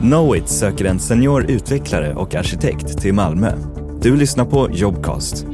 [0.00, 3.52] Knowit söker en senior utvecklare och arkitekt till Malmö.
[4.00, 5.46] Du lyssnar på Jobcast.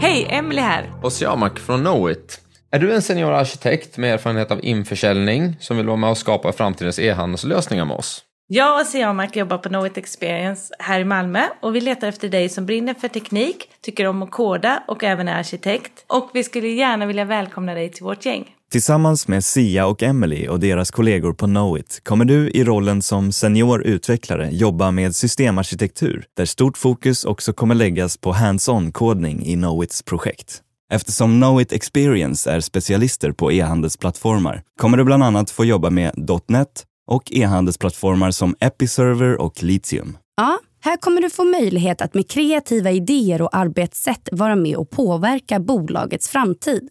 [0.00, 0.92] Hej, Emily här.
[1.02, 2.40] Och Siamak från Knowit.
[2.70, 6.52] Är du en senior arkitekt med erfarenhet av införsäljning som vill vara med och skapa
[6.52, 8.24] framtidens e-handelslösningar med oss?
[8.52, 12.48] Jag och Siamak jobbar på Knowit Experience här i Malmö och vi letar efter dig
[12.48, 15.92] som brinner för teknik, tycker om att koda och även är arkitekt.
[16.06, 18.44] Och vi skulle gärna vilja välkomna dig till vårt gäng.
[18.70, 23.32] Tillsammans med Sia och Emily och deras kollegor på Knowit kommer du i rollen som
[23.32, 29.54] senior utvecklare jobba med systemarkitektur där stort fokus också kommer läggas på hands-on kodning i
[29.54, 30.62] Knowits projekt.
[30.92, 36.12] Eftersom Knowit Experience är specialister på e-handelsplattformar kommer du bland annat få jobba med
[36.48, 40.18] .NET och e-handelsplattformar som Episerver och Litium.
[40.36, 44.90] Ja, här kommer du få möjlighet att med kreativa idéer och arbetssätt vara med och
[44.90, 46.88] påverka bolagets framtid.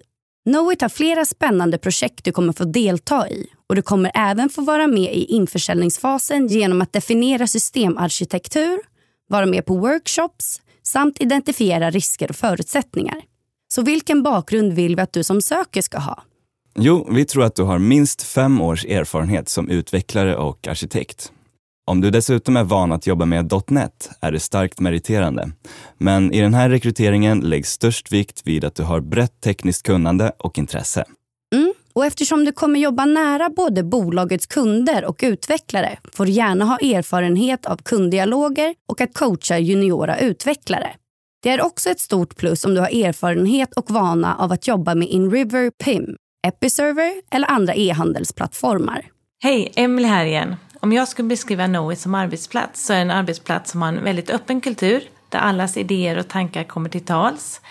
[0.49, 4.61] Knowit har flera spännande projekt du kommer få delta i och du kommer även få
[4.61, 8.79] vara med i införsäljningsfasen genom att definiera systemarkitektur,
[9.27, 13.21] vara med på workshops samt identifiera risker och förutsättningar.
[13.73, 16.23] Så vilken bakgrund vill vi att du som söker ska ha?
[16.81, 21.31] Jo, vi tror att du har minst fem års erfarenhet som utvecklare och arkitekt.
[21.87, 25.51] Om du dessutom är van att jobba med .NET är det starkt meriterande.
[25.97, 30.31] Men i den här rekryteringen läggs störst vikt vid att du har brett tekniskt kunnande
[30.39, 31.05] och intresse.
[31.55, 31.73] Mm.
[31.93, 36.77] Och eftersom du kommer jobba nära både bolagets kunder och utvecklare får du gärna ha
[36.77, 40.89] erfarenhet av kunddialoger och att coacha juniora utvecklare.
[41.43, 44.95] Det är också ett stort plus om du har erfarenhet och vana av att jobba
[44.95, 46.15] med InRiver PIM,
[46.47, 49.05] Episerver eller andra e-handelsplattformar.
[49.43, 50.55] Hej, Emily här igen.
[50.79, 54.03] Om jag skulle beskriva Knowit som arbetsplats så är det en arbetsplats som har en
[54.03, 57.61] väldigt öppen kultur där allas idéer och tankar kommer till tals.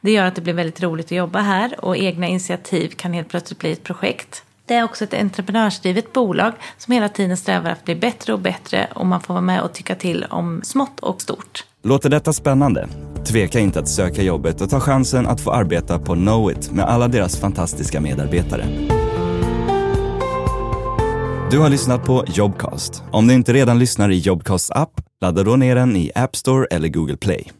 [0.00, 3.28] Det gör att det blir väldigt roligt att jobba här och egna initiativ kan helt
[3.28, 4.42] plötsligt bli ett projekt.
[4.66, 8.88] Det är också ett entreprenörsdrivet bolag som hela tiden strävar att bli bättre och bättre
[8.94, 11.64] och man får vara med och tycka till om smått och stort.
[11.82, 12.88] Låter detta spännande?
[13.26, 17.08] Tveka inte att söka jobbet och ta chansen att få arbeta på Knowit med alla
[17.08, 18.64] deras fantastiska medarbetare.
[21.50, 23.02] Du har lyssnat på Jobcast.
[23.10, 26.66] Om du inte redan lyssnar i Jobcasts app, ladda då ner den i App Store
[26.70, 27.50] eller Google Play.